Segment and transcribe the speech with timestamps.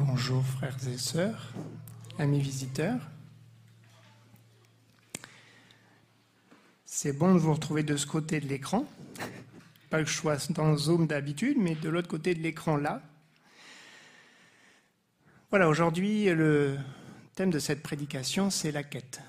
[0.00, 1.52] Bonjour frères et sœurs,
[2.20, 3.00] amis visiteurs.
[6.84, 8.86] C'est bon de vous retrouver de ce côté de l'écran.
[9.90, 13.02] Pas que je sois dans zoom d'habitude, mais de l'autre côté de l'écran là.
[15.50, 16.78] Voilà, aujourd'hui, le
[17.34, 19.20] thème de cette prédication, c'est la quête.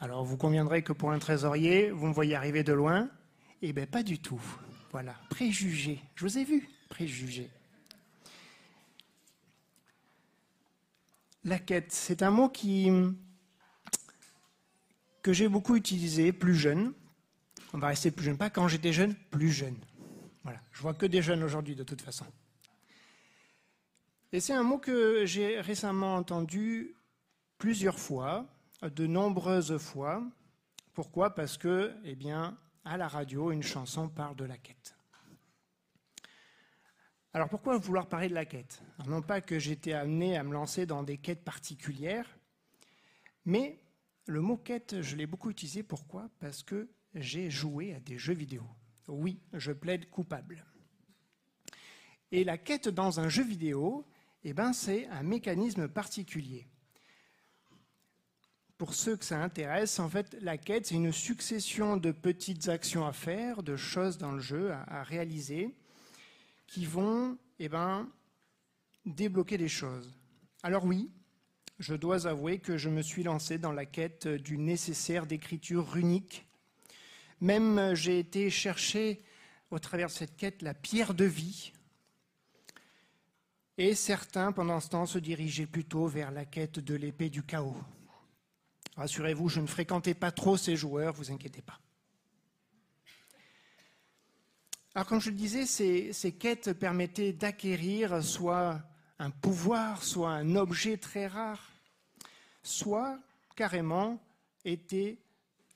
[0.00, 3.10] Alors, vous conviendrez que pour un trésorier, vous me voyez arriver de loin.
[3.60, 4.40] Eh bien, pas du tout.
[4.90, 6.00] Voilà, préjugé.
[6.14, 7.50] Je vous ai vu, préjugé.
[11.44, 13.12] La quête, c'est un mot que
[15.32, 16.94] j'ai beaucoup utilisé plus jeune.
[17.74, 19.76] On va rester plus jeune, pas quand j'étais jeune, plus jeune.
[20.42, 22.24] Voilà, je vois que des jeunes aujourd'hui de toute façon.
[24.32, 26.94] Et c'est un mot que j'ai récemment entendu
[27.58, 28.46] plusieurs fois,
[28.82, 30.22] de nombreuses fois.
[30.94, 31.34] Pourquoi?
[31.34, 34.96] Parce que, eh bien, à la radio, une chanson parle de la quête.
[37.36, 38.80] Alors pourquoi vouloir parler de la quête?
[39.08, 42.38] Non pas que j'étais amené à me lancer dans des quêtes particulières,
[43.44, 43.80] mais
[44.26, 45.82] le mot quête, je l'ai beaucoup utilisé.
[45.82, 46.30] Pourquoi?
[46.38, 48.62] Parce que j'ai joué à des jeux vidéo.
[49.08, 50.64] Oui, je plaide coupable.
[52.30, 54.06] Et la quête dans un jeu vidéo,
[54.44, 56.68] eh ben, c'est un mécanisme particulier.
[58.78, 63.04] Pour ceux que ça intéresse, en fait, la quête, c'est une succession de petites actions
[63.04, 65.74] à faire, de choses dans le jeu à, à réaliser,
[66.74, 68.10] qui vont eh ben,
[69.06, 70.12] débloquer des choses.
[70.64, 71.08] Alors oui,
[71.78, 76.48] je dois avouer que je me suis lancé dans la quête du nécessaire d'écriture runique.
[77.40, 79.22] Même j'ai été chercher
[79.70, 81.72] au travers de cette quête la pierre de vie.
[83.78, 87.76] Et certains, pendant ce temps, se dirigeaient plutôt vers la quête de l'épée du chaos.
[88.96, 91.78] Rassurez-vous, je ne fréquentais pas trop ces joueurs, vous inquiétez pas.
[94.94, 98.80] Alors, comme je le disais, ces, quêtes permettaient d'acquérir soit
[99.18, 101.72] un pouvoir, soit un objet très rare,
[102.62, 103.18] soit
[103.56, 104.20] carrément
[104.64, 105.18] étaient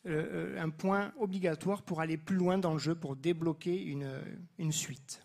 [0.07, 4.73] euh, euh, un point obligatoire pour aller plus loin dans le jeu, pour débloquer une
[4.73, 5.21] suite.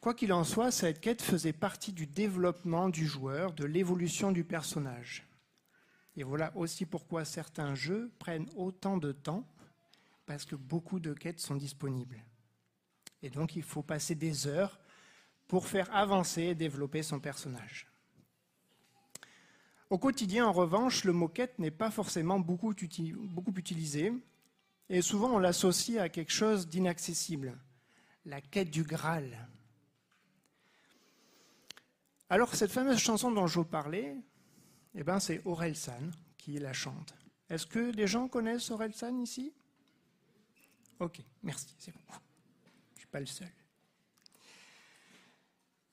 [0.00, 4.44] Quoi qu'il en soit, cette quête faisait partie du développement du joueur, de l'évolution du
[4.44, 5.26] personnage.
[6.16, 9.44] Et voilà aussi pourquoi certains jeux prennent autant de temps
[10.26, 12.22] parce que beaucoup de quêtes sont disponibles.
[13.22, 14.78] Et donc il faut passer des heures
[15.46, 17.86] pour faire avancer et développer son personnage.
[19.88, 24.12] Au quotidien, en revanche, le mot quête n'est pas forcément beaucoup, beaucoup utilisé,
[24.88, 27.56] et souvent on l'associe à quelque chose d'inaccessible,
[28.24, 29.48] la quête du Graal.
[32.28, 34.16] Alors cette fameuse chanson dont je vous parlais,
[34.96, 37.14] eh ben, c'est Aurel San qui la chante.
[37.48, 39.54] Est-ce que les gens connaissent Aurel San ici?
[40.98, 42.00] Ok, merci, c'est bon.
[42.94, 43.50] Je suis pas le seul.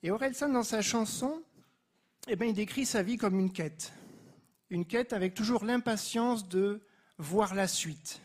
[0.02, 1.42] Et Orelsan, dans sa chanson,
[2.26, 3.92] eh bien, il décrit sa vie comme une quête.
[4.70, 6.82] Une quête avec toujours l'impatience de
[7.18, 8.20] voir la suite.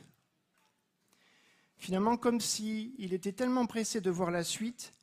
[1.77, 4.93] Finalement, comme s'il était tellement pressé de voir la suite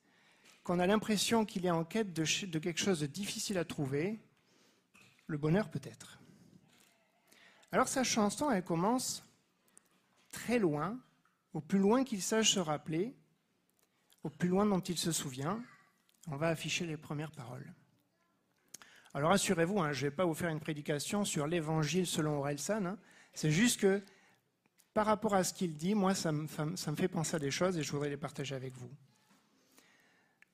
[0.64, 4.19] qu'on a l'impression qu'il est en quête de quelque chose de difficile à trouver,
[5.26, 6.19] le bonheur peut-être.
[7.70, 9.25] Alors sa chanson, elle commence
[10.31, 10.98] très loin,
[11.56, 13.17] au plus loin qu'il sache se rappeler,
[14.22, 15.65] au plus loin dont il se souvient,
[16.28, 17.72] on va afficher les premières paroles.
[19.15, 22.84] Alors assurez-vous, hein, je ne vais pas vous faire une prédication sur l'évangile selon Orelsan,
[22.84, 22.99] hein.
[23.33, 24.03] c'est juste que
[24.93, 27.83] par rapport à ce qu'il dit, moi, ça me, fait penser à des choses et
[27.83, 28.91] je voudrais les partager avec vous.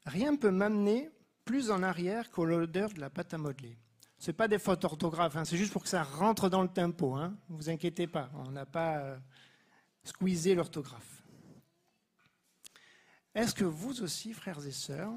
[0.07, 1.11] Rien ne peut m'amener
[1.45, 3.77] plus en arrière qu'au l'odeur de la pâte à modeler.
[4.19, 7.19] Ce pas des fautes orthographes, hein, c'est juste pour que ça rentre dans le tempo.
[7.19, 9.19] Ne vous inquiétez pas, on n'a pas euh,
[10.05, 11.23] squeezer l'orthographe.
[13.35, 15.13] Est-ce que vous aussi, frères et sœurs,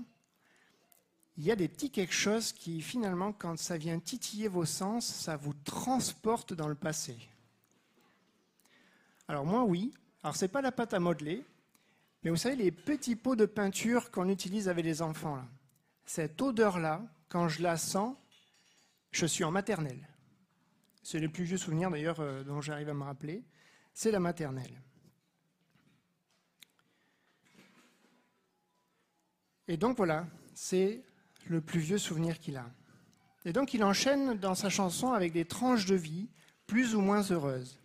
[1.38, 5.06] il y a des petits quelque chose qui, finalement, quand ça vient titiller vos sens,
[5.06, 7.18] ça vous transporte dans le passé?
[9.28, 9.94] Alors moi, oui.
[10.23, 11.44] Alors c'est pas la pâte à modeler,
[12.23, 15.44] mais vous savez, les petits pots de peinture qu'on utilise avec les enfants,
[16.06, 18.16] cette odeur-là, quand je la sens,
[19.11, 20.08] je suis en maternelle.
[21.03, 23.43] C'est le plus vieux souvenir d'ailleurs euh, dont j'arrive à me rappeler
[23.95, 24.81] c'est la maternelle.
[29.67, 31.01] Et donc voilà, c'est
[31.47, 32.69] le plus vieux souvenir qu'il a.
[33.45, 36.29] Et donc il enchaîne dans sa chanson avec des tranches de vie
[36.67, 37.79] plus ou moins heureuses.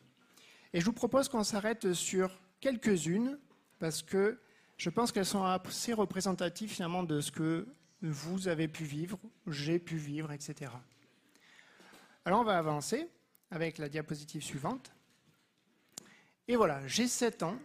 [0.72, 3.38] Et je vous propose qu'on s'arrête sur quelques-unes,
[3.78, 4.38] parce que
[4.76, 7.68] je pense qu'elles sont assez représentatives finalement de ce que
[8.02, 10.72] vous avez pu vivre, j'ai pu vivre, etc.
[12.24, 13.08] Alors on va avancer
[13.50, 14.92] avec la diapositive suivante.
[16.50, 17.56] Et voilà, j'ai 7 ans,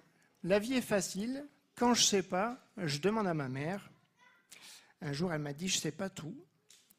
[0.44, 1.44] la vie est facile,
[1.74, 3.90] quand je ne sais pas, je demande à ma mère.
[5.02, 6.36] Un jour, elle m'a dit, je ne sais pas tout,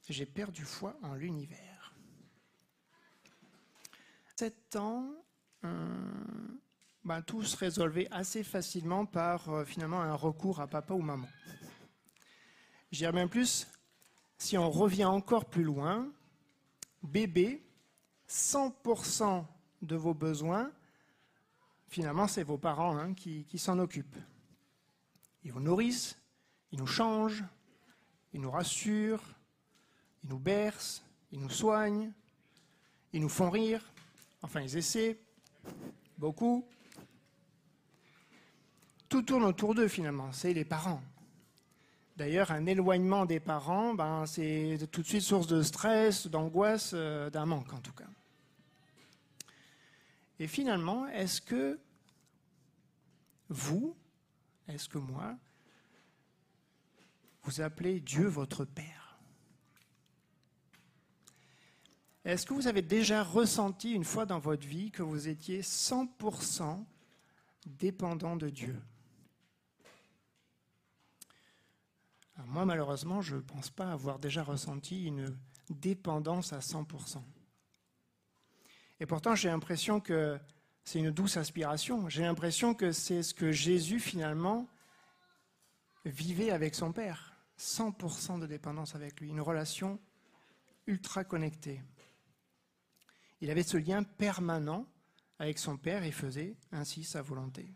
[0.09, 1.95] j'ai perdu foi en l'univers.
[4.35, 5.15] Sept ans,
[5.63, 11.29] ben, tout se résolvait assez facilement par euh, finalement un recours à papa ou maman.
[12.91, 13.69] Je dirais même plus,
[14.39, 16.13] si on revient encore plus loin,
[17.05, 17.65] bébé,
[18.29, 19.47] 100%
[19.83, 20.73] de vos besoins,
[21.97, 24.19] finalement, c'est vos parents hein, qui, s'en occupent.
[25.45, 26.21] Ils vous nourrissent,
[26.71, 27.43] ils nous changent,
[28.35, 29.25] ils nous rassurent,
[30.23, 31.03] ils nous bercent,
[31.33, 32.13] ils nous soignent,
[33.15, 33.81] ils nous font rire,
[34.43, 35.19] enfin ils essaient,
[36.19, 36.69] beaucoup.
[39.09, 41.01] Tout tourne autour d'eux finalement, c'est les parents.
[42.19, 47.31] D'ailleurs, un éloignement des parents, ben, c'est tout de suite source de stress, d'angoisse, euh,
[47.31, 48.05] d'un manque en tout cas.
[50.39, 51.79] Et finalement, est-ce que
[53.49, 53.97] vous,
[54.69, 55.37] est-ce que moi,
[57.43, 59.19] vous appelez Dieu votre Père?
[62.25, 66.85] Est-ce que vous avez déjà ressenti une fois dans votre vie que vous étiez 100%
[67.67, 68.83] dépendant de Dieu?
[72.47, 75.39] Moi, malheureusement, je ne pense pas avoir déjà ressenti une
[75.71, 77.23] dépendance à 100%.
[78.99, 80.39] Et pourtant, j'ai l'impression que
[80.87, 82.09] c'est une douce aspiration.
[82.09, 84.69] J'ai l'impression que c'est ce que Jésus, finalement,
[86.05, 87.37] vivait avec son Père.
[87.59, 89.99] 100% de dépendance avec lui, une relation
[90.87, 91.83] ultra connectée.
[93.41, 94.87] Il avait ce lien permanent
[95.41, 97.75] avec son Père et faisait ainsi sa volonté.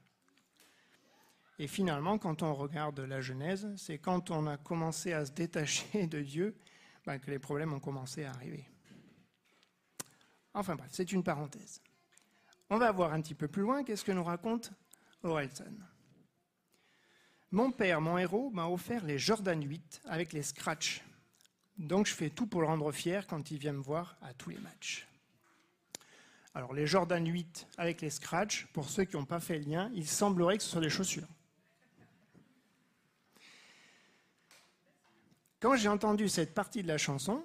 [1.58, 6.06] Et finalement, quand on regarde la Genèse, c'est quand on a commencé à se détacher
[6.06, 6.56] de Dieu
[7.04, 8.68] ben, que les problèmes ont commencé à arriver.
[10.54, 11.82] Enfin bref, c'est une parenthèse.
[12.72, 14.70] On va voir un petit peu plus loin qu'est-ce que nous raconte
[15.24, 15.74] Orelson.
[17.50, 21.02] Mon père, mon héros, m'a offert les Jordan 8 avec les scratchs.
[21.78, 24.50] Donc je fais tout pour le rendre fier quand il vient me voir à tous
[24.50, 25.08] les matchs.
[26.54, 29.90] Alors les Jordan 8 avec les scratchs, pour ceux qui n'ont pas fait le lien,
[29.92, 31.26] il semblerait que ce soit des chaussures.
[35.58, 37.44] Quand j'ai entendu cette partie de la chanson,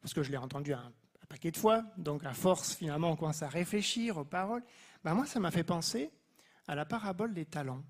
[0.00, 0.92] parce que je l'ai entendue un,
[1.30, 4.64] paquet de fois, donc à force finalement on commence à réfléchir aux paroles,
[5.04, 6.10] ben moi ça m'a fait penser
[6.66, 7.84] à la parabole des talents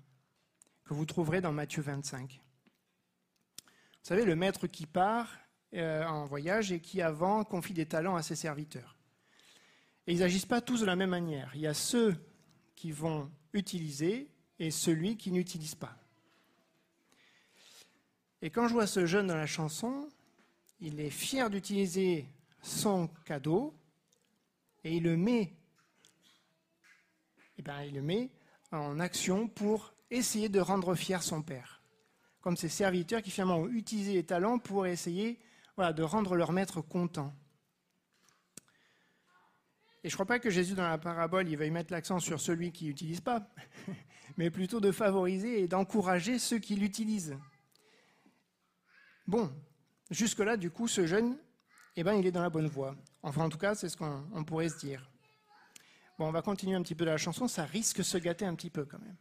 [0.85, 2.39] que vous trouverez dans Matthieu 25.
[3.59, 5.27] Vous savez, le maître qui part
[5.73, 8.95] euh, en voyage et qui avant confie des talents à ses serviteurs.
[10.05, 11.51] Et ils n'agissent pas tous de la même manière.
[11.55, 12.15] Il y a ceux
[12.75, 14.29] qui vont utiliser
[14.59, 15.97] et celui qui n'utilise pas.
[18.43, 20.09] Et quand je vois ce jeune dans la chanson,
[20.79, 22.27] il est fier d'utiliser
[22.61, 23.75] son cadeau
[24.83, 25.53] et il le met,
[27.57, 28.31] eh ben, il le met
[28.71, 31.81] en action pour essayer de rendre fier son père.
[32.41, 35.39] Comme ces serviteurs qui finalement ont utilisé les talents pour essayer
[35.75, 37.33] voilà, de rendre leur maître content.
[40.03, 42.41] Et je ne crois pas que Jésus, dans la parabole, il y mettre l'accent sur
[42.41, 43.47] celui qui n'utilise pas,
[44.37, 47.37] mais plutôt de favoriser et d'encourager ceux qui l'utilisent.
[49.27, 49.53] Bon,
[50.09, 51.37] jusque-là, du coup, ce jeune,
[51.95, 52.95] eh ben, il est dans la bonne voie.
[53.23, 55.09] Enfin, en tout cas, c'est ce qu'on pourrait se dire.
[56.17, 58.55] Bon, on va continuer un petit peu la chanson, ça risque de se gâter un
[58.55, 59.15] petit peu quand même.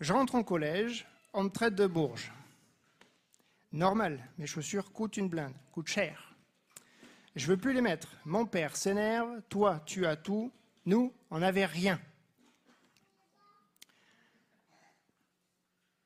[0.00, 2.32] Je rentre en collège, on me traite de bourge.
[3.70, 6.34] Normal, mes chaussures coûtent une blinde, coûtent cher.
[7.36, 8.08] Je veux plus les mettre.
[8.24, 10.52] Mon père s'énerve, toi tu as tout,
[10.84, 11.98] nous on n'avait rien.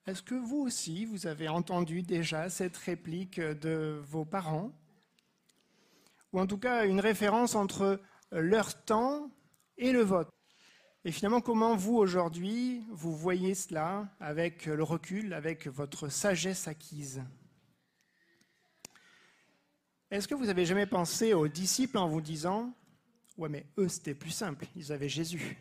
[0.06, 4.70] Est-ce que vous aussi, vous avez entendu déjà cette réplique de vos parents
[6.32, 9.32] Ou en tout cas une référence entre leur temps
[9.76, 10.30] et le vôtre
[11.04, 17.24] Et finalement, comment vous, aujourd'hui, vous voyez cela avec le recul, avec votre sagesse acquise
[20.12, 22.72] Est-ce que vous avez jamais pensé aux disciples en vous disant
[23.38, 25.58] Ouais, mais eux, c'était plus simple, ils avaient Jésus.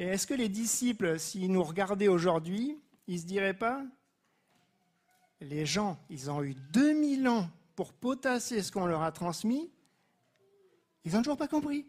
[0.00, 2.74] Et est-ce que les disciples, s'ils nous regardaient aujourd'hui,
[3.06, 3.84] ils ne se diraient pas
[5.42, 9.70] Les gens, ils ont eu 2000 ans pour potasser ce qu'on leur a transmis,
[11.04, 11.86] ils n'ont toujours pas compris.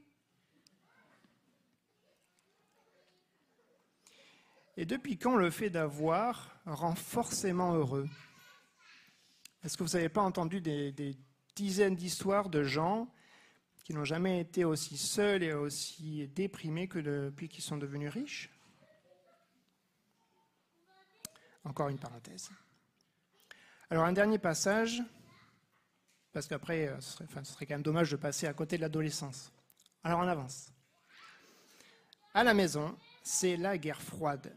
[4.76, 8.10] Et depuis quand le fait d'avoir rend forcément heureux?
[9.64, 11.16] Est-ce que vous n'avez pas entendu des, des
[11.56, 13.08] dizaines d'histoires de gens
[13.94, 18.50] n'ont jamais été aussi seuls et aussi déprimés que depuis qu'ils sont devenus riches
[21.64, 22.50] Encore une parenthèse.
[23.90, 25.02] Alors un dernier passage,
[26.34, 28.82] parce qu'après, euh, ce serait, ce serait quand même dommage de passer à côté de
[28.82, 29.52] l'adolescence.
[30.04, 30.72] Alors on avance.
[32.34, 34.56] À la maison, c'est la guerre froide.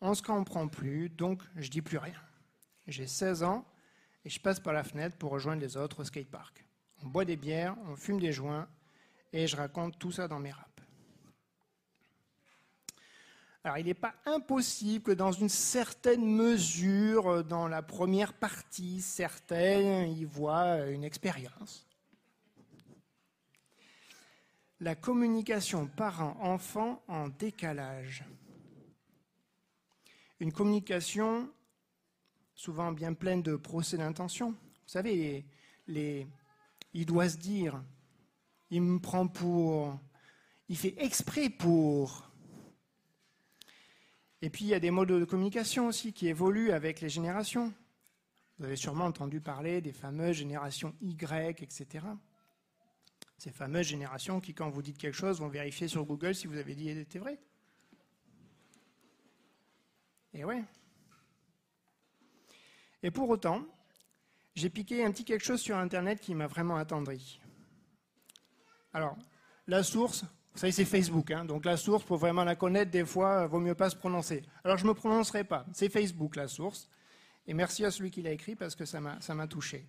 [0.00, 2.20] on ne se comprend plus, donc je dis plus rien.
[2.86, 3.64] J'ai 16 ans
[4.24, 6.65] et je passe par la fenêtre pour rejoindre les autres au skatepark.
[7.04, 8.68] On boit des bières, on fume des joints
[9.32, 10.66] et je raconte tout ça dans mes raps.
[13.64, 20.04] Alors il n'est pas impossible que dans une certaine mesure, dans la première partie, certains
[20.04, 21.84] y voient une expérience.
[24.78, 28.24] La communication parent-enfant en décalage.
[30.38, 31.50] Une communication
[32.54, 34.50] souvent bien pleine de procès d'intention.
[34.50, 35.44] Vous savez,
[35.88, 36.26] les,
[36.96, 37.84] il doit se dire,
[38.70, 40.00] il me prend pour,
[40.70, 42.30] il fait exprès pour,
[44.40, 47.74] et puis il y a des modes de communication aussi qui évoluent avec les générations.
[48.58, 52.06] Vous avez sûrement entendu parler des fameuses générations Y, etc.
[53.36, 56.56] Ces fameuses générations qui, quand vous dites quelque chose, vont vérifier sur Google si vous
[56.56, 57.38] avez dit était vrai.
[60.32, 60.64] Et ouais.
[63.02, 63.66] Et pour autant,
[64.56, 67.40] j'ai piqué un petit quelque chose sur Internet qui m'a vraiment attendri.
[68.92, 69.16] Alors,
[69.66, 71.44] la source, vous savez, c'est Facebook, hein.
[71.44, 74.42] donc la source, pour vraiment la connaître, des fois, il vaut mieux pas se prononcer.
[74.64, 76.88] Alors je ne me prononcerai pas, c'est Facebook la source.
[77.46, 79.86] Et merci à celui qui l'a écrit parce que ça m'a touché.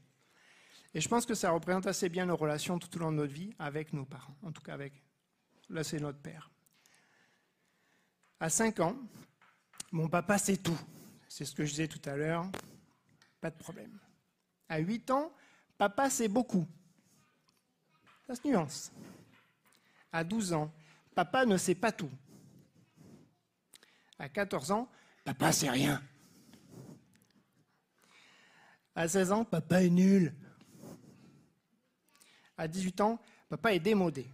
[0.94, 3.34] Et je pense que ça représente assez bien nos relations tout au long de notre
[3.34, 5.02] vie avec nos parents, en tout cas avec,
[5.70, 6.52] là c'est notre père.
[8.40, 8.96] À 5 ans,
[9.92, 10.80] mon papa sait tout.
[11.30, 12.46] C'est ce que je disais tout à l'heure,
[13.42, 13.98] pas de problème.
[14.70, 15.32] À 8 ans,
[15.78, 16.68] papa sait beaucoup.
[18.28, 18.92] Ça se nuance
[20.12, 20.74] à 12 ans,
[21.14, 22.10] papa ne sait pas tout.
[24.18, 24.90] À 14 ans,
[25.24, 26.02] papa sait rien.
[28.96, 30.34] À 16 ans, papa est nul.
[32.58, 34.28] À 18 ans, papa est démodé.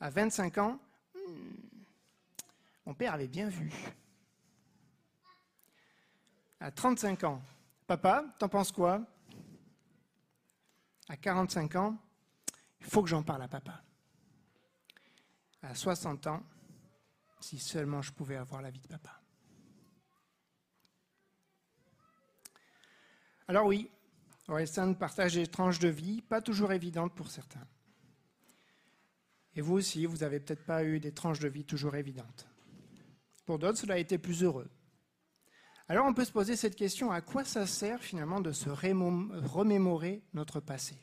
[0.00, 0.80] À 25 ans,
[1.14, 1.80] hmm,
[2.86, 3.70] mon père avait bien vu.
[6.58, 7.42] À 35 ans,
[7.96, 9.04] papa, t'en penses quoi?
[11.08, 11.98] À 45 ans,
[12.78, 13.82] il faut que j'en parle à papa.
[15.62, 16.40] À 60 ans,
[17.40, 19.20] si seulement je pouvais avoir la vie de papa.
[23.48, 23.90] Alors oui,
[24.46, 27.66] Orelsan partage des tranches de vie, pas toujours évidentes pour certains.
[29.56, 32.46] Et vous aussi, vous n'avez peut-être pas eu des tranches de vie toujours évidentes.
[33.46, 34.70] Pour d'autres, cela a été plus heureux.
[35.90, 40.22] Alors on peut se poser cette question, à quoi ça sert finalement de se remémorer
[40.34, 40.94] notre passé?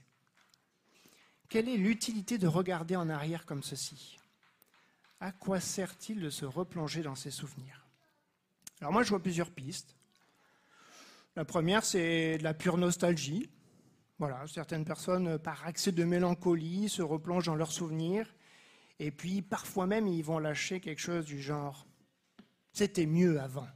[1.49, 4.17] Quelle est l'utilité de regarder en arrière comme ceci?
[5.19, 7.85] À quoi sert-il de se replonger dans ses souvenirs?
[8.79, 9.93] Alors moi, je vois plusieurs pistes.
[11.35, 13.49] La première, c'est de la pure nostalgie.
[14.19, 18.33] Voilà, certaines personnes, par accès de mélancolie, se replongent dans leurs souvenirs.
[18.99, 21.85] Et puis, parfois même, ils vont lâcher quelque chose du genre
[22.71, 23.67] C'était mieux avant.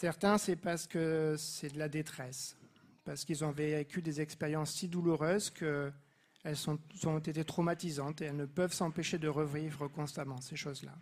[0.00, 2.56] Certains, c'est parce que c'est de la détresse
[3.04, 6.70] parce qu'ils ont vécu des expériences si douloureuses qu'elles
[7.04, 10.94] ont été traumatisantes et elles ne peuvent s'empêcher de revivre constamment ces choses-là.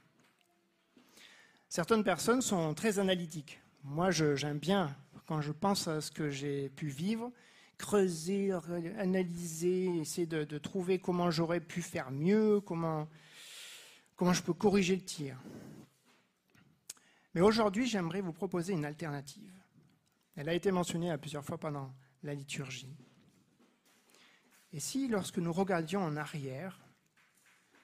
[1.68, 3.60] Certaines personnes sont très analytiques.
[3.84, 7.30] Moi, j'aime bien, quand je pense à ce que j'ai pu vivre,
[7.76, 8.50] creuser,
[8.98, 13.06] analyser, essayer de, trouver comment j'aurais pu faire mieux, comment
[14.18, 15.36] je peux corriger le tir.
[17.36, 19.52] Mais aujourd'hui, j'aimerais vous proposer une alternative.
[20.36, 22.96] Elle a été mentionnée à plusieurs fois pendant la liturgie.
[24.72, 26.80] Et si, lorsque nous regardions en arrière,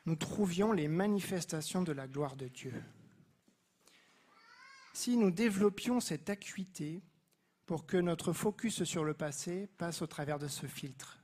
[0.06, 2.82] nous trouvions les manifestations de la gloire de Dieu
[4.94, 7.02] Si nous développions cette acuité
[7.66, 11.18] pour que notre focus sur le passé passe au travers de ce filtre,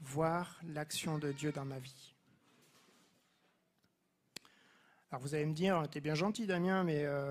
[0.00, 2.11] voir l'action de Dieu dans ma vie.
[5.12, 7.30] Alors vous allez me dire, tu es bien gentil Damien, mais euh,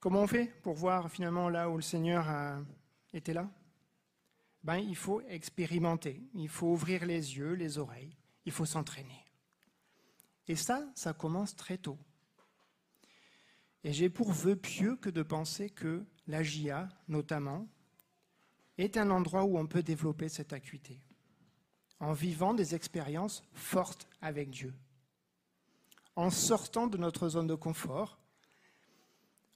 [0.00, 2.26] Comment on fait pour voir finalement là où le Seigneur
[3.12, 3.50] été là?
[4.62, 9.24] Ben, Il faut expérimenter, il faut ouvrir les yeux, les oreilles, il faut s'entraîner.
[10.48, 11.98] Et ça, ça commence très tôt.
[13.84, 17.66] Et j'ai pour vœu pieux que de penser que la GIA, notamment,
[18.78, 21.00] est un endroit où on peut développer cette acuité,
[22.00, 24.72] en vivant des expériences fortes avec Dieu,
[26.16, 28.18] en sortant de notre zone de confort,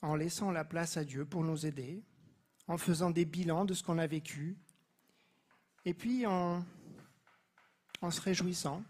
[0.03, 2.03] en laissant la place à Dieu pour nous aider,
[2.69, 4.57] en faisant des bilans de ce qu'on a vécu,
[5.85, 6.65] et puis en,
[8.11, 8.83] se réjouissant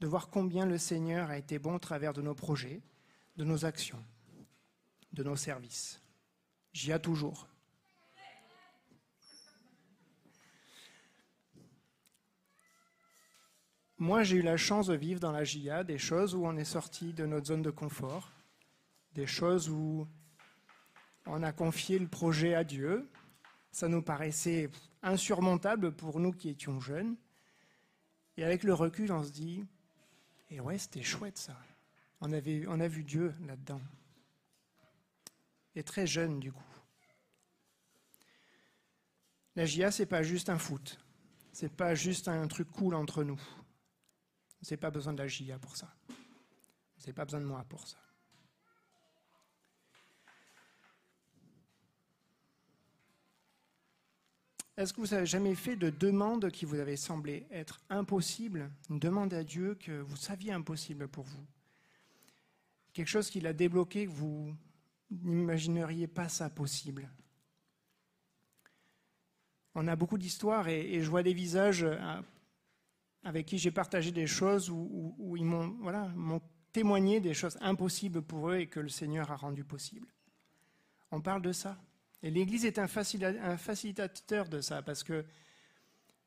[0.00, 2.80] de voir combien le Seigneur a été bon au travers de nos projets,
[3.36, 4.02] de nos actions,
[5.12, 6.00] de nos services.
[6.72, 7.48] J'y ai toujours.
[14.00, 16.64] Moi, j'ai eu la chance de vivre dans la GIA des choses où on est
[16.64, 18.30] sorti de notre zone de confort,
[19.12, 20.06] des choses où
[21.26, 23.10] on a confié le projet à Dieu.
[23.72, 24.70] Ça nous paraissait
[25.02, 27.16] insurmontable pour nous qui étions jeunes.
[28.36, 29.66] Et avec le recul, on se dit,
[30.50, 31.56] et eh ouais, c'était chouette ça.
[32.20, 33.80] On, avait, on a vu Dieu là-dedans.
[35.74, 36.62] Et très jeune du coup.
[39.56, 41.00] La GIA, c'est pas juste un foot.
[41.52, 43.40] C'est pas juste un truc cool entre nous.
[44.60, 45.92] Vous n'avez pas besoin de la GIA pour ça.
[46.08, 47.98] Vous n'avez pas besoin de moi pour ça.
[54.78, 59.00] Est-ce que vous avez jamais fait de demande qui vous avait semblé être impossible, une
[59.00, 61.44] demande à Dieu que vous saviez impossible pour vous?
[62.92, 64.54] Quelque chose qui l'a débloqué, que vous
[65.10, 67.10] n'imagineriez pas ça possible?
[69.74, 72.20] On a beaucoup d'histoires et, je vois des visages euh,
[73.24, 76.10] avec qui j'ai partagé des choses où, ils m'ont voilà,
[76.72, 80.08] témoigné des choses impossibles pour eux et que le Seigneur a rendu possible.
[81.10, 81.78] On parle de ça.
[82.22, 85.24] Et l'Église est un facilitateur de ça, parce que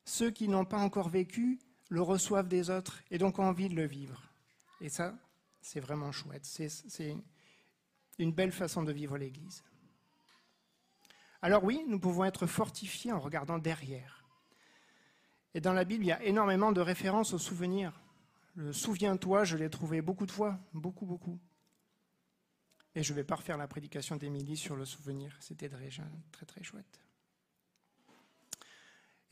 [0.05, 3.75] ceux qui n'ont pas encore vécu le reçoivent des autres et donc ont envie de
[3.75, 4.23] le vivre.
[4.79, 5.13] Et ça,
[5.61, 6.45] c'est vraiment chouette.
[6.45, 7.15] C'est
[8.17, 9.63] une belle façon de vivre l'Église.
[11.41, 14.20] Alors oui, nous pouvons être fortifiés en regardant derrière.
[15.53, 17.99] Et dans la Bible, il y a énormément de références aux souvenirs.
[18.55, 21.39] Le souviens-toi, je l'ai trouvé beaucoup de fois, beaucoup, beaucoup.
[22.95, 25.35] Et je ne vais pas refaire la prédication d'Émilie sur le souvenir.
[25.39, 26.99] C'était très très chouette.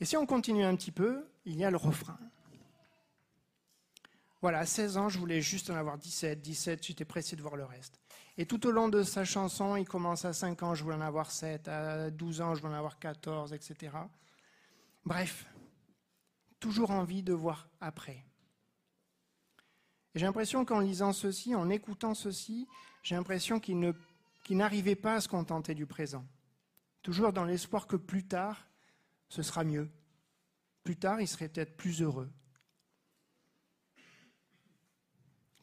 [0.00, 2.18] Et si on continue un petit peu, il y a le refrain.
[4.40, 6.40] Voilà, à 16 ans, je voulais juste en avoir 17.
[6.40, 8.00] 17, j'étais pressé de voir le reste.
[8.38, 11.02] Et tout au long de sa chanson, il commence à 5 ans, je voulais en
[11.02, 11.68] avoir 7.
[11.68, 13.92] À 12 ans, je voulais en avoir 14, etc.
[15.04, 15.44] Bref,
[16.60, 18.24] toujours envie de voir après.
[20.14, 22.68] J'ai l'impression qu'en lisant ceci, en écoutant ceci,
[23.02, 23.94] j'ai l'impression qu'il
[24.50, 26.26] n'arrivait pas à se contenter du présent.
[27.02, 28.68] Toujours dans l'espoir que plus tard,
[29.28, 29.90] ce sera mieux.
[30.82, 32.30] Plus tard, il serait peut-être plus heureux.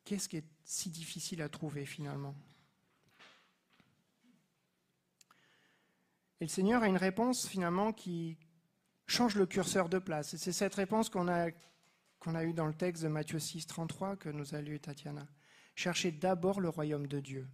[0.06, 2.36] Qu'est-ce qui est si difficile à trouver finalement?
[6.40, 8.38] Et le Seigneur a une réponse finalement qui
[9.08, 10.34] change le curseur de place.
[10.34, 11.50] Et c'est cette réponse qu'on a,
[12.20, 15.26] qu'on eue dans le texte de Matthieu 6, 33 que nous a lu Tatiana.
[15.76, 17.48] Cherchez d'abord le royaume de Dieu.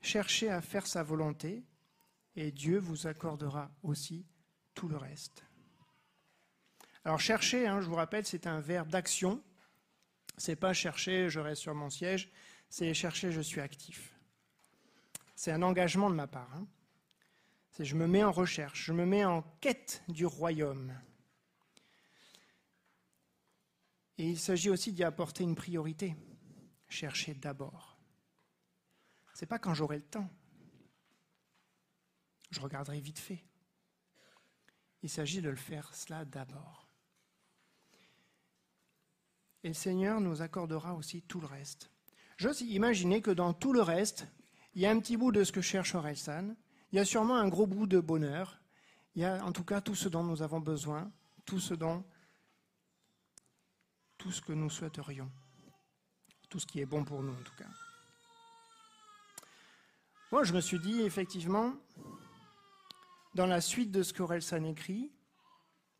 [0.00, 1.64] Cherchez à faire sa volonté
[2.36, 4.26] et Dieu vous accordera aussi
[4.74, 5.44] tout le reste.
[7.04, 9.42] Alors chercher, hein, je vous rappelle, c'est un verbe d'action.
[10.36, 12.30] C'est pas chercher, je reste sur mon siège.
[12.68, 14.14] C'est chercher, je suis actif.
[15.34, 16.50] C'est un engagement de ma part.
[16.54, 16.66] Hein.
[17.78, 20.92] Je me mets en recherche, je me mets en quête du royaume.
[24.18, 26.16] Et il s'agit aussi d'y apporter une priorité
[26.88, 27.96] chercher d'abord.
[29.34, 30.28] Ce n'est pas quand j'aurai le temps.
[32.50, 33.44] Je regarderai vite fait.
[35.02, 36.88] Il s'agit de le faire cela d'abord.
[39.62, 41.90] Et le Seigneur nous accordera aussi tout le reste.
[42.36, 44.26] J'ose imaginer que dans tout le reste,
[44.74, 46.56] il y a un petit bout de ce que cherche Orelsan,
[46.92, 48.60] il y a sûrement un gros bout de bonheur,
[49.14, 51.10] il y a en tout cas tout ce dont nous avons besoin,
[51.44, 52.04] tout ce dont
[54.16, 55.30] tout ce que nous souhaiterions
[56.48, 57.68] tout ce qui est bon pour nous en tout cas.
[60.30, 61.74] Moi, je me suis dit, effectivement,
[63.34, 65.10] dans la suite de ce qu'Orelsan écrit,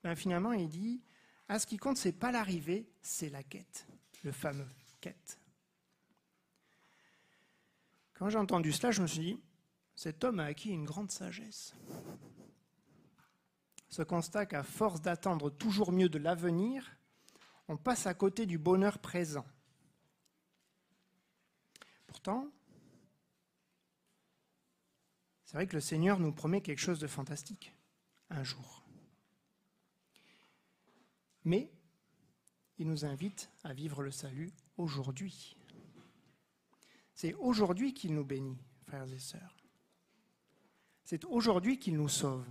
[0.02, 1.02] ben finalement, il dit
[1.48, 3.86] Ah, ce qui compte, c'est pas l'arrivée, c'est la quête,
[4.24, 4.68] le fameux
[5.00, 5.38] quête.
[8.14, 9.40] Quand j'ai entendu cela, je me suis dit
[9.98, 11.74] Cet homme a acquis une grande sagesse.
[13.88, 16.96] Ce constat qu'à force d'attendre toujours mieux de l'avenir,
[17.66, 19.44] on passe à côté du bonheur présent.
[22.06, 22.48] Pourtant,
[25.44, 27.74] c'est vrai que le Seigneur nous promet quelque chose de fantastique
[28.30, 28.84] un jour.
[31.42, 31.72] Mais
[32.78, 35.56] il nous invite à vivre le salut aujourd'hui.
[37.14, 39.57] C'est aujourd'hui qu'il nous bénit, frères et sœurs.
[41.08, 42.46] C'est aujourd'hui qu'il nous sauve.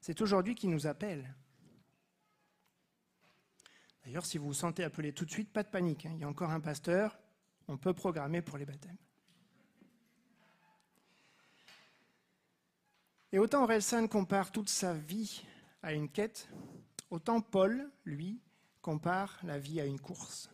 [0.00, 1.36] C'est aujourd'hui qu'il nous appelle.
[4.02, 6.06] D'ailleurs, si vous vous sentez appelé tout de suite, pas de panique.
[6.06, 6.12] Hein.
[6.14, 7.18] Il y a encore un pasteur
[7.68, 8.96] on peut programmer pour les baptêmes.
[13.30, 15.44] Et autant Orelsan compare toute sa vie
[15.82, 16.48] à une quête,
[17.10, 18.40] autant Paul, lui,
[18.80, 20.50] compare la vie à une course.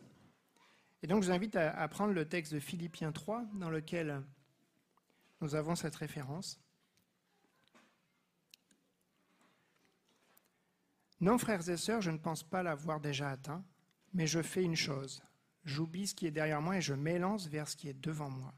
[1.03, 4.21] Et donc je vous invite à, prendre le texte de Philippiens 3, dans lequel
[5.41, 6.59] nous avons cette référence.
[11.21, 13.63] Non, frères et sœurs, je ne pense pas l'avoir déjà atteint,
[14.13, 15.21] Mais je fais une chose.
[15.65, 18.55] J'oublie ce qui est derrière moi et je m'élance vers ce qui est devant moi.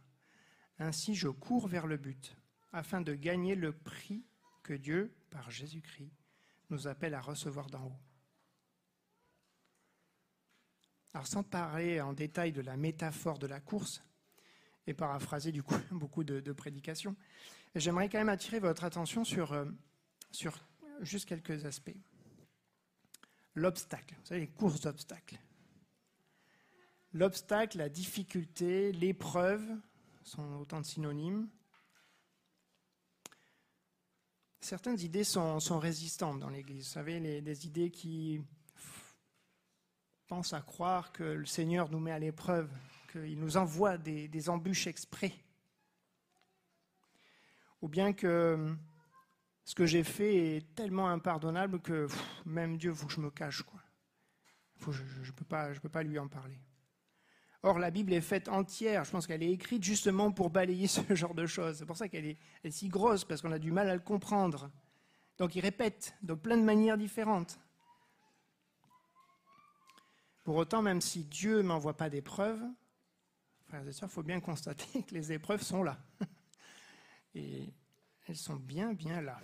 [0.80, 2.38] Ainsi, je cours vers le but,
[2.72, 4.24] afin de gagner le prix
[4.63, 6.13] que Dieu, par Jésus-Christ,
[6.70, 8.00] nous appelle à recevoir d'en haut.
[11.13, 14.02] Alors sans parler en détail de la métaphore de la course,
[14.88, 17.15] et paraphraser du coup beaucoup de, prédications,
[17.76, 19.65] j'aimerais quand même attirer votre attention sur, euh,
[20.32, 20.58] sur
[21.02, 21.96] juste quelques aspects.
[23.56, 25.38] L'obstacle, vous savez, les courses d'obstacles.
[27.13, 29.62] L'obstacle, la difficulté, l'épreuve
[30.24, 31.50] sont autant de synonymes.
[34.62, 36.86] Certaines idées sont, résistantes dans l'Église.
[36.86, 38.41] Vous savez, les, des idées qui
[40.28, 42.70] pensent à croire que le Seigneur nous met à l'épreuve,
[43.12, 45.34] qu'il nous envoie des, embûches exprès.
[47.82, 48.76] Ou bien que
[49.63, 52.08] ce que j'ai fait est tellement impardonnable que
[52.45, 53.63] même Dieu, il faut que je me cache.
[53.63, 53.80] Quoi.
[54.91, 55.45] je ne peux,
[55.82, 56.60] peux, pas lui en parler.
[57.63, 59.04] Or, la Bible est faite entière.
[59.04, 61.78] Je pense qu'elle est écrite justement pour balayer ce genre de choses.
[61.78, 62.38] C'est pour ça qu'elle est,
[62.69, 64.71] si grosse, parce qu'on a du mal à le comprendre.
[65.38, 67.60] Donc, il répète de plein de manières différentes.
[70.43, 72.62] Pour autant, même si Dieu ne m'envoie pas d'épreuves,
[73.72, 75.98] frères et il faut bien constater que les épreuves sont là.
[77.34, 77.74] Et
[78.28, 79.40] elles sont bien, bien là.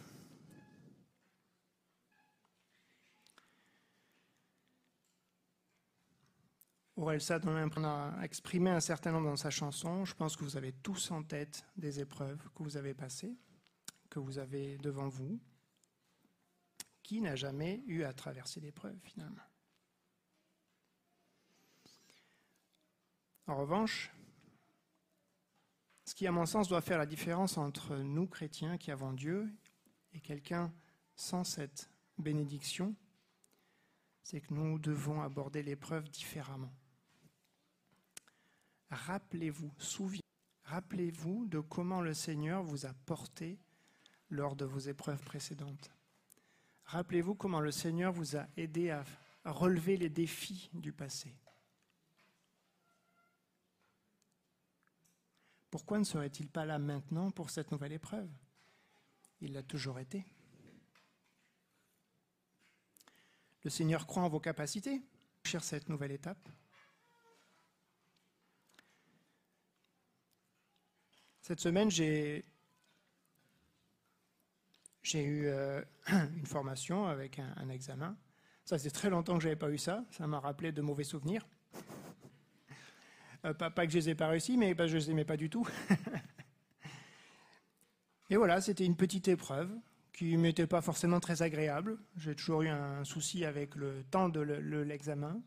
[6.97, 10.03] Aurel Sad a exprimé un certain nombre dans sa chanson.
[10.03, 13.37] Je pense que vous avez tous en tête des épreuves que vous avez passées,
[14.09, 15.39] que vous avez devant vous.
[17.03, 19.47] Qui n'a jamais eu à traverser l'épreuve finalement?
[23.45, 24.11] En revanche,
[26.07, 29.53] ce qui, à mon sens, doit faire la différence entre nous, chrétiens, qui avons Dieu,
[30.13, 30.73] et quelqu'un
[31.17, 32.95] sans cette bénédiction,
[34.23, 36.71] c'est que nous devons aborder l'épreuve différemment.
[38.89, 40.21] Rappelez-vous, souvenez
[40.63, 43.59] rappelez-vous de comment le Seigneur vous a porté
[44.29, 45.91] lors de vos épreuves précédentes.
[46.85, 49.03] Rappelez-vous comment le Seigneur vous a aidé à
[49.43, 51.35] relever les défis du passé.
[55.69, 58.29] Pourquoi ne serait-il pas là maintenant pour cette nouvelle épreuve?
[59.41, 60.25] Il l'a toujours été.
[63.63, 65.01] Le Seigneur croit en vos capacités,
[65.43, 66.49] cher cette nouvelle étape.
[71.41, 72.43] Cette semaine, j'ai
[75.13, 78.17] eu euh, une formation avec un, examen.
[78.65, 80.05] Ça faisait très longtemps que je n'avais pas eu ça.
[80.11, 81.47] Ça m'a rappelé de mauvais souvenirs.
[83.47, 85.49] Euh, pas, que je les ai pas réussi, mais je ne les aimais pas du
[85.49, 85.67] tout.
[88.29, 89.71] Et voilà, c'était une petite épreuve
[90.11, 91.97] qui m'était pas forcément très agréable.
[92.17, 95.41] J'ai toujours eu un souci avec le temps de l'examen.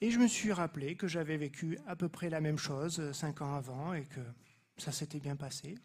[0.00, 3.12] Et je me suis rappelé que j'avais vécu à peu près la même chose euh,
[3.12, 4.20] cinq ans avant et que
[4.76, 5.76] ça s'était bien passé.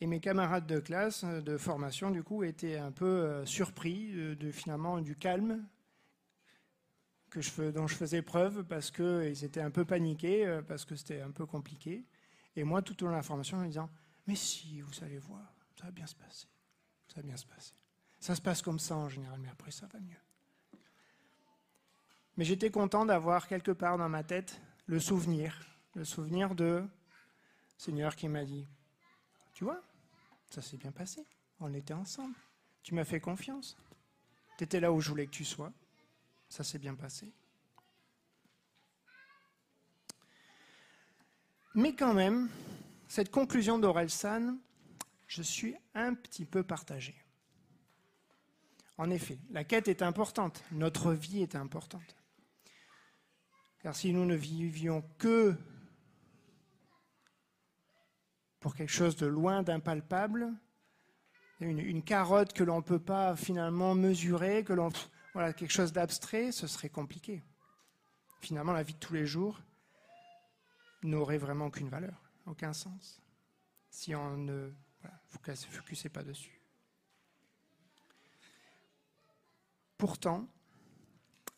[0.00, 4.50] Et mes camarades de classe, euh, de formation, du coup, étaient un peu surpris de,
[4.50, 5.64] finalement du calme
[7.30, 11.20] que je, dont je faisais preuve parce qu'ils étaient un peu paniqués, parce que c'était
[11.20, 12.04] un peu compliqué.
[12.56, 13.90] Et moi, tout au long de la formation, en me disant
[14.26, 16.48] Mais si, vous allez voir, ça va bien se passer.
[17.08, 17.74] Ça va bien se passer.
[18.18, 20.20] Ça se passe comme ça en général, mais après, ça va mieux.
[22.36, 25.58] Mais j'étais content d'avoir quelque part dans ma tête le souvenir,
[25.94, 26.84] le souvenir de
[27.76, 28.66] Seigneur qui m'a dit,
[29.52, 29.82] tu vois,
[30.50, 31.24] ça s'est bien passé,
[31.60, 32.34] on était ensemble,
[32.82, 33.76] tu m'as fait confiance,
[34.58, 35.72] tu étais là où je voulais que tu sois,
[36.50, 37.32] ça s'est bien passé.
[41.74, 42.50] Mais quand même,
[43.06, 44.58] cette conclusion d'Orelsan,
[45.28, 47.14] je suis un petit peu partagé.
[48.98, 52.16] En effet, la quête est importante, notre vie est importante.
[53.78, 55.54] Car si nous ne vivions que
[58.58, 60.52] pour quelque chose de loin d'impalpable,
[61.60, 64.90] une, carotte que l'on ne peut pas finalement mesurer, que l'on
[65.32, 67.42] voilà quelque chose d'abstrait, ce serait compliqué.
[68.40, 69.60] Finalement, la vie de tous les jours
[71.02, 73.20] n'aurait vraiment aucune valeur, aucun sens,
[73.90, 76.60] si on ne voilà, focusait pas dessus.
[79.98, 80.48] Pourtant,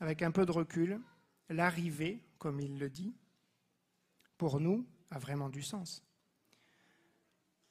[0.00, 1.00] avec un peu de recul,
[1.48, 3.14] l'arrivée, comme il le dit,
[4.36, 6.02] pour nous, a vraiment du sens.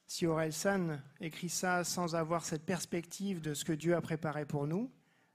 [0.06, 4.66] Si Orelsan écrit ça sans avoir cette perspective de ce que Dieu a préparé pour
[4.66, 4.90] nous,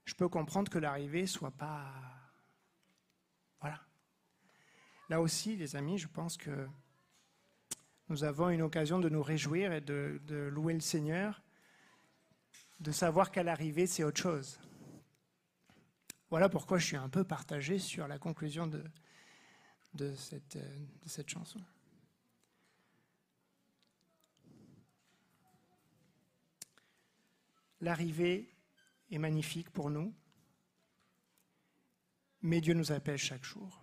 [0.08, 1.92] je peux comprendre que l'arrivée soit pas.
[3.60, 3.78] Voilà.
[5.10, 6.66] Là aussi, les amis, je pense que
[8.08, 10.18] nous avons une occasion de nous réjouir et de,
[10.50, 11.42] louer le Seigneur,
[12.80, 14.58] de savoir qu'à l'arrivée, c'est autre chose.
[16.30, 18.82] Voilà pourquoi je suis un peu partagé sur la conclusion de,
[19.92, 21.60] de, cette, de cette chanson.
[27.82, 28.57] L'arrivée
[29.10, 30.14] est magnifique pour nous,
[32.42, 33.82] mais Dieu nous appelle chaque jour.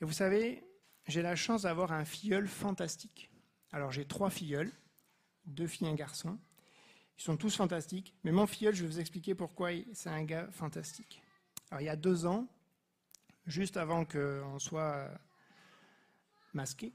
[0.00, 0.64] Et vous savez,
[1.06, 3.30] j'ai la chance d'avoir un filleul fantastique.
[3.70, 4.70] Alors j'ai trois filleuls,
[5.46, 6.38] deux filles et un garçon.
[7.18, 10.48] Ils sont tous fantastiques, mais mon filleul, je vais vous expliquer pourquoi c'est un gars
[10.50, 11.22] fantastique.
[11.70, 12.48] Alors il y a deux ans,
[13.46, 15.08] juste avant qu'on soit
[16.52, 16.92] masqué,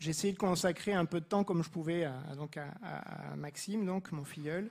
[0.00, 3.84] j'ai essayé de consacrer un peu de temps comme je pouvais à, donc à, Maxime,
[3.84, 4.70] donc mon filleul.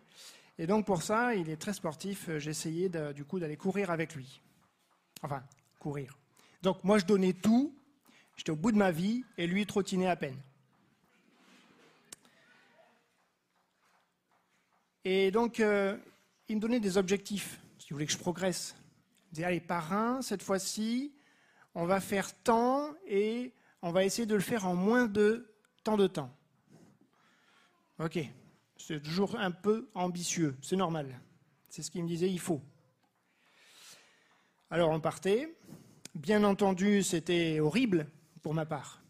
[0.57, 2.29] Et donc pour ça, il est très sportif.
[2.39, 4.41] J'ai essayé du coup d'aller courir avec lui.
[5.21, 5.43] Enfin,
[5.77, 6.17] courir.
[6.63, 7.73] Donc moi je donnais tout.
[8.35, 10.37] J'étais au bout de ma vie et lui trottinait à peine.
[15.05, 15.95] Et donc euh,
[16.47, 17.61] il me donnait des objectifs.
[17.77, 18.75] S'il voulait que je progresse.
[19.31, 21.13] Il disait allez parrain cette fois-ci,
[21.75, 25.97] on va faire tant et on va essayer de le faire en moins de temps
[25.97, 26.35] de temps.
[27.99, 28.19] Ok,
[28.77, 31.19] c'est toujours un peu ambitieux, c'est normal.
[31.69, 32.61] C'est ce qu'il me disait, il faut.
[34.69, 35.55] Alors on partait.
[36.15, 38.07] Bien entendu, c'était horrible
[38.41, 39.01] pour ma part.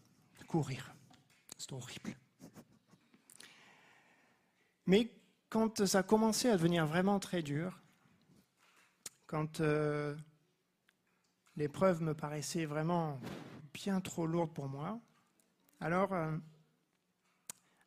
[0.46, 0.92] Courir,
[1.56, 2.16] c'est horrible.
[4.86, 5.10] Mais
[5.48, 7.80] quand ça commençait à devenir vraiment très dur,
[9.26, 10.16] quand euh,
[11.56, 13.20] l'épreuve me paraissait vraiment
[13.72, 15.00] bien trop lourde pour moi.
[15.80, 16.36] Alors, euh,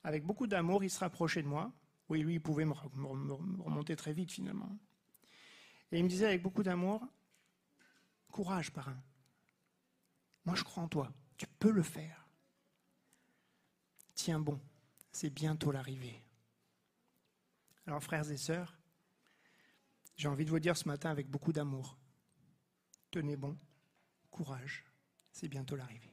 [0.03, 1.71] avec beaucoup d'amour, il se rapprochait de moi.
[2.09, 4.77] Oui, lui, il pouvait me, remonter très vite finalement.
[5.91, 7.05] Et il me disait avec beaucoup d'amour,
[8.31, 9.01] courage, parrain.
[10.45, 11.11] Moi, je crois en toi.
[11.37, 12.27] Tu peux le faire.
[14.15, 14.59] Tiens bon,
[15.11, 16.21] c'est bientôt l'arrivée.
[17.85, 18.77] Alors, frères et sœurs,
[20.15, 21.97] j'ai envie de vous dire ce matin avec beaucoup d'amour,
[23.11, 23.57] tenez bon,
[24.31, 24.85] courage
[25.33, 26.11] c'est bientôt l'arrivée.